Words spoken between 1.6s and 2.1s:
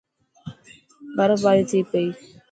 ٿي پئي.